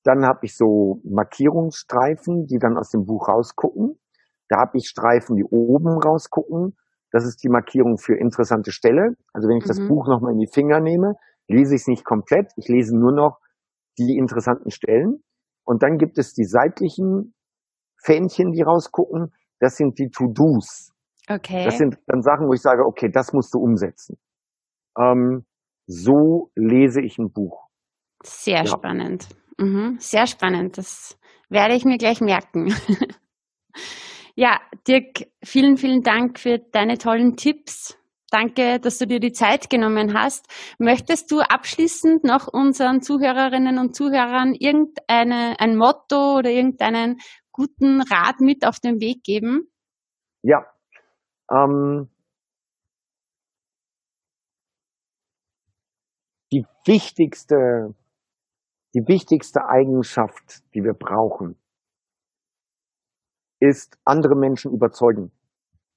Dann 0.09 0.25
habe 0.25 0.39
ich 0.47 0.57
so 0.57 1.03
Markierungsstreifen, 1.05 2.47
die 2.47 2.57
dann 2.59 2.79
aus 2.79 2.89
dem 2.89 3.05
Buch 3.05 3.29
rausgucken. 3.29 3.99
Da 4.49 4.57
habe 4.59 4.79
ich 4.79 4.89
Streifen, 4.89 5.37
die 5.37 5.45
oben 5.45 6.01
rausgucken. 6.01 6.79
Das 7.13 7.27
ist 7.27 7.45
die 7.45 7.51
Markierung 7.51 7.99
für 7.99 8.15
interessante 8.15 8.73
Stelle. 8.73 9.17
Also 9.35 9.49
wenn 9.49 9.59
ich 9.59 9.65
mhm. 9.65 9.69
das 9.69 9.87
Buch 9.87 10.09
nochmal 10.09 10.33
in 10.33 10.39
die 10.39 10.51
Finger 10.51 10.81
nehme, 10.81 11.17
lese 11.47 11.75
ich 11.75 11.83
es 11.83 11.89
nicht 11.89 12.07
komplett. 12.07 12.51
Ich 12.57 12.69
lese 12.69 12.97
nur 12.97 13.13
noch 13.13 13.39
die 13.99 14.17
interessanten 14.17 14.71
Stellen. 14.71 15.23
Und 15.65 15.83
dann 15.83 15.99
gibt 15.99 16.17
es 16.17 16.33
die 16.33 16.47
seitlichen 16.47 17.35
Fähnchen, 18.03 18.53
die 18.53 18.63
rausgucken. 18.63 19.35
Das 19.61 19.77
sind 19.77 19.99
die 19.99 20.09
To-Dos. 20.09 20.95
Okay. 21.29 21.67
Das 21.67 21.77
sind 21.77 21.99
dann 22.07 22.23
Sachen, 22.23 22.49
wo 22.49 22.55
ich 22.55 22.63
sage, 22.63 22.83
okay, 22.87 23.11
das 23.13 23.35
musst 23.35 23.53
du 23.53 23.59
umsetzen. 23.59 24.17
Ähm, 24.99 25.45
so 25.87 26.51
lese 26.55 27.03
ich 27.03 27.19
ein 27.19 27.31
Buch. 27.31 27.69
Sehr 28.25 28.61
ja. 28.61 28.67
spannend. 28.67 29.29
Mhm, 29.59 29.97
sehr 29.99 30.27
spannend. 30.27 30.79
Das 30.79 31.19
werde 31.49 31.75
ich 31.75 31.85
mir 31.85 31.99
gleich 31.99 32.21
merken. 32.21 32.75
ja, 34.35 34.61
Dirk, 34.87 35.27
vielen, 35.43 35.77
vielen 35.77 36.03
Dank 36.03 36.39
für 36.39 36.59
deine 36.59 36.99
tollen 36.99 37.37
Tipps. 37.37 37.99
Danke, 38.31 38.79
dass 38.79 38.99
du 38.99 39.07
dir 39.07 39.21
die 39.21 39.33
Zeit 39.33 39.71
genommen 39.71 40.13
hast. 40.13 40.47
Möchtest 40.79 41.31
du 41.31 41.41
abschließend 41.41 42.25
noch 42.25 42.47
unseren 42.47 43.01
Zuhörerinnen 43.01 43.79
und 43.79 43.97
Zuhörern 43.97 44.55
irgendeine, 44.55 45.59
ein 45.59 45.77
Motto 45.77 46.37
oder 46.37 46.51
irgendeinen 46.51 47.19
guten 47.51 48.03
Rat 48.03 48.41
mit 48.41 48.67
auf 48.67 48.81
den 48.81 49.01
Weg 49.01 49.25
geben? 49.25 49.71
Ja. 50.43 50.67
Ähm, 51.51 52.11
die 56.53 56.67
wichtigste 56.85 57.95
die 58.95 59.07
wichtigste 59.07 59.67
Eigenschaft, 59.67 60.63
die 60.75 60.83
wir 60.83 60.95
brauchen, 60.95 61.57
ist, 63.61 63.99
andere 64.05 64.37
Menschen 64.37 64.73
überzeugen 64.73 65.33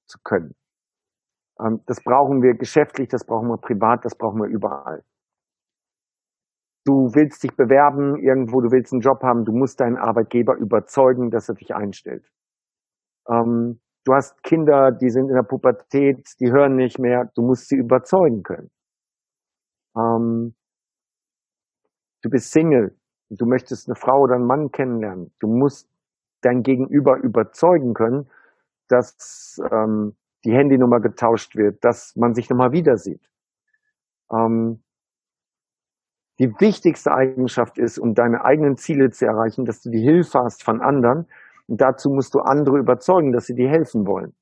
zu 0.08 0.20
können. 0.24 0.56
Ähm, 1.60 1.82
das 1.86 2.04
brauchen 2.04 2.42
wir 2.42 2.56
geschäftlich, 2.56 3.08
das 3.10 3.26
brauchen 3.26 3.48
wir 3.48 3.58
privat, 3.58 4.04
das 4.04 4.16
brauchen 4.16 4.42
wir 4.42 4.50
überall. 4.50 5.04
Du 6.84 7.14
willst 7.14 7.44
dich 7.44 7.56
bewerben 7.56 8.18
irgendwo, 8.18 8.60
du 8.60 8.72
willst 8.72 8.92
einen 8.92 9.02
Job 9.02 9.22
haben, 9.22 9.46
du 9.46 9.52
musst 9.54 9.80
deinen 9.80 9.98
Arbeitgeber 9.98 10.56
überzeugen, 10.58 11.30
dass 11.30 11.48
er 11.48 11.56
dich 11.56 11.76
einstellt. 11.76 12.26
Ähm, 13.30 13.80
du 14.04 14.14
hast 14.14 14.42
Kinder, 14.44 14.92
die 14.92 15.10
sind 15.10 15.30
in 15.30 15.36
der 15.36 15.48
Pubertät, 15.48 16.26
die 16.40 16.52
hören 16.52 16.76
nicht 16.76 16.98
mehr, 16.98 17.30
du 17.36 17.44
musst 17.44 17.70
sie 17.70 17.78
überzeugen 17.78 18.42
können. 18.42 18.72
Du 22.22 22.30
bist 22.30 22.52
Single, 22.52 22.96
du 23.30 23.46
möchtest 23.46 23.88
eine 23.88 23.96
Frau 23.96 24.22
oder 24.22 24.36
einen 24.36 24.46
Mann 24.46 24.72
kennenlernen. 24.72 25.34
Du 25.40 25.48
musst 25.48 25.90
dein 26.42 26.64
Gegenüber 26.64 27.18
überzeugen 27.18 27.94
können, 27.94 28.30
dass 28.88 29.60
ähm, 29.72 30.16
die 30.44 30.54
Handynummer 30.54 31.00
getauscht 31.00 31.56
wird, 31.56 31.84
dass 31.84 32.16
man 32.16 32.34
sich 32.34 32.50
nochmal 32.50 32.72
wieder 32.72 32.98
sieht. 32.98 33.30
Ähm, 34.32 34.84
die 36.40 36.50
wichtigste 36.60 37.12
Eigenschaft 37.12 37.78
ist, 37.78 38.00
um 38.00 38.16
deine 38.16 38.44
eigenen 38.44 38.76
Ziele 38.76 39.12
zu 39.12 39.26
erreichen, 39.26 39.66
dass 39.66 39.82
du 39.82 39.92
die 39.92 40.02
Hilfe 40.02 40.40
hast 40.40 40.64
von 40.64 40.82
anderen. 40.82 41.28
Und 41.68 41.82
dazu 41.82 42.10
musst 42.10 42.34
du 42.34 42.40
andere 42.40 42.80
überzeugen, 42.80 43.32
dass 43.32 43.46
sie 43.46 43.54
dir 43.54 43.70
helfen 43.70 44.08
wollen. 44.08 44.34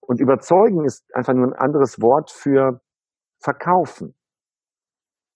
Und 0.00 0.20
überzeugen 0.20 0.84
ist 0.84 1.14
einfach 1.14 1.34
nur 1.34 1.46
ein 1.46 1.52
anderes 1.52 2.00
Wort 2.00 2.30
für 2.30 2.80
verkaufen. 3.38 4.14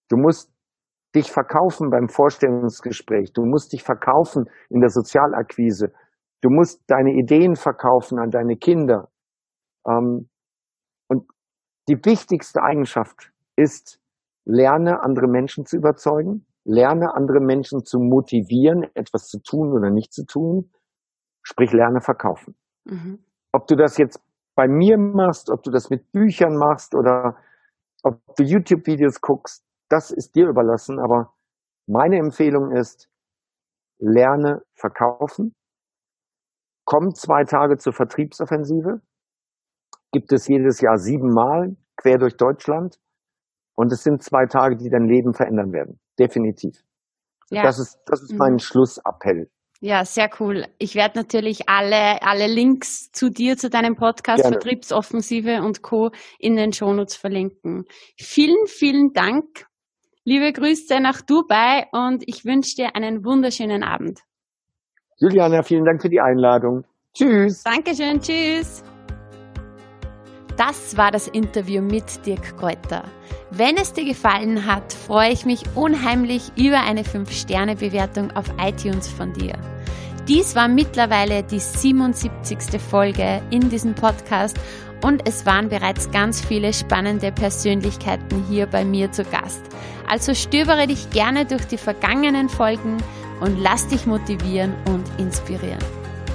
Du 0.09 0.17
musst 0.17 0.56
dich 1.17 1.33
verkaufen 1.33 1.91
beim 1.91 2.09
Vorstellungsgespräch. 2.09 3.33
Du 3.33 3.43
musst 3.45 3.73
dich 3.73 3.83
verkaufen 3.83 4.45
in 4.69 4.81
der 4.81 4.91
Sozialakquise. 4.91 5.93
Du 6.43 6.51
musst 6.51 6.83
deine 6.87 7.13
Ideen 7.13 7.57
verkaufen 7.57 8.19
an 8.19 8.31
deine 8.31 8.57
Kinder. 8.57 9.09
Ähm, 9.87 10.29
und 11.09 11.25
die 11.89 11.97
wichtigste 12.05 12.63
Eigenschaft 12.63 13.33
ist, 13.57 13.99
lerne 14.45 15.03
andere 15.03 15.27
Menschen 15.27 15.65
zu 15.65 15.77
überzeugen, 15.77 16.47
lerne 16.65 17.15
andere 17.15 17.41
Menschen 17.41 17.85
zu 17.85 17.99
motivieren, 17.99 18.85
etwas 18.95 19.29
zu 19.29 19.41
tun 19.43 19.73
oder 19.73 19.91
nicht 19.91 20.13
zu 20.13 20.25
tun, 20.25 20.71
sprich 21.43 21.73
lerne 21.73 22.01
verkaufen. 22.01 22.55
Mhm. 22.85 23.25
Ob 23.53 23.67
du 23.67 23.75
das 23.75 23.99
jetzt 23.99 24.21
bei 24.55 24.69
mir 24.69 24.99
machst, 24.99 25.51
ob 25.51 25.63
du 25.63 25.71
das 25.71 25.91
mit 25.91 26.13
Büchern 26.13 26.57
machst 26.57 26.95
oder 26.95 27.37
ob 28.03 28.21
du 28.37 28.45
YouTube-Videos 28.45 29.21
guckst, 29.21 29.66
das 29.89 30.11
ist 30.11 30.35
dir 30.35 30.49
überlassen, 30.49 30.99
aber 30.99 31.33
meine 31.87 32.19
Empfehlung 32.19 32.73
ist, 32.73 33.09
lerne 33.99 34.63
verkaufen. 34.75 35.55
Komm 36.85 37.15
zwei 37.15 37.45
Tage 37.45 37.79
zur 37.79 37.93
Vertriebsoffensive. 37.93 39.01
Gibt 40.13 40.33
es 40.33 40.47
jedes 40.49 40.81
Jahr 40.81 40.99
siebenmal 40.99 41.77
quer 41.97 42.19
durch 42.19 42.37
Deutschland. 42.37 42.97
Und 43.75 43.93
es 43.93 44.03
sind 44.03 44.23
zwei 44.23 44.47
Tage, 44.47 44.77
die 44.77 44.89
dein 44.89 45.07
Leben 45.07 45.35
verändern 45.35 45.73
werden. 45.73 46.01
Definitiv. 46.19 46.83
Ja. 47.51 47.63
Das 47.63 47.79
ist, 47.79 47.99
das 48.07 48.23
ist 48.23 48.35
mein 48.37 48.55
mhm. 48.55 48.59
Schlussappell. 48.59 49.51
Ja, 49.81 50.05
sehr 50.05 50.31
cool. 50.41 50.67
Ich 50.79 50.95
werde 50.95 51.19
natürlich 51.19 51.69
alle, 51.69 52.23
alle 52.23 52.47
Links 52.47 53.11
zu 53.13 53.29
dir, 53.29 53.59
zu 53.59 53.69
deinem 53.69 53.95
Podcast 53.95 54.43
Gerne. 54.43 54.55
Vertriebsoffensive 54.55 55.63
und 55.63 55.83
Co. 55.83 56.11
in 56.39 56.57
den 56.57 56.73
Shownotes 56.73 57.17
verlinken. 57.17 57.85
Vielen, 58.19 58.67
vielen 58.67 59.13
Dank 59.13 59.67
Liebe 60.29 60.53
Grüße 60.53 60.99
nach 60.99 61.21
Dubai 61.23 61.87
und 61.93 62.25
ich 62.27 62.45
wünsche 62.45 62.75
dir 62.75 62.97
einen 62.97 63.25
wunderschönen 63.25 63.85
Abend. 63.85 64.23
Juliana, 65.19 65.63
vielen 65.63 65.85
Dank 65.85 66.03
für 66.03 66.09
die 66.09 66.21
Einladung. 66.21 66.83
Tschüss. 67.15 67.63
Dankeschön, 67.63 68.21
tschüss. 68.21 68.83
Das 70.57 70.97
war 70.97 71.13
das 71.13 71.29
Interview 71.29 71.81
mit 71.81 72.27
Dirk 72.27 72.59
Kräuter. 72.59 73.05
Wenn 73.53 73.77
es 73.77 73.93
dir 73.93 74.05
gefallen 74.05 74.67
hat, 74.67 74.93
freue 74.93 75.31
ich 75.31 75.47
mich 75.47 75.63
unheimlich 75.77 76.51
über 76.57 76.81
eine 76.81 77.03
5-Sterne-Bewertung 77.03 78.33
auf 78.33 78.47
iTunes 78.59 79.07
von 79.07 79.33
dir. 79.33 79.53
Dies 80.27 80.57
war 80.57 80.67
mittlerweile 80.67 81.45
die 81.45 81.61
77. 81.61 82.81
Folge 82.81 83.41
in 83.51 83.71
diesem 83.71 83.95
Podcast 83.95 84.59
und 85.05 85.29
es 85.29 85.47
waren 85.47 85.69
bereits 85.69 86.11
ganz 86.11 86.45
viele 86.45 86.73
spannende 86.73 87.31
Persönlichkeiten 87.31 88.45
hier 88.51 88.67
bei 88.67 88.85
mir 88.85 89.13
zu 89.13 89.23
Gast. 89.23 89.63
Also 90.09 90.35
stöbere 90.35 90.87
dich 90.87 91.11
gerne 91.11 91.47
durch 91.47 91.67
die 91.67 91.79
vergangenen 91.79 92.49
Folgen 92.49 92.99
und 93.41 93.59
lass 93.59 93.89
dich 93.89 94.07
motivieren 94.07 94.75
und 94.87 95.05
inspirieren. 95.19 95.85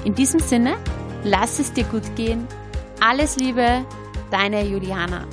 In 0.04 0.16
diesem 0.16 0.40
Sinne, 0.40 0.76
lass 1.24 1.60
es 1.60 1.74
dir 1.74 1.86
gut 1.86 2.16
gehen. 2.16 2.48
Alles 3.00 3.38
Liebe, 3.38 3.86
deine 4.30 4.64
Juliana. 4.64 5.26